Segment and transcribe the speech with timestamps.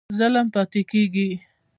[0.17, 1.29] ظلم پاتی کیږي؟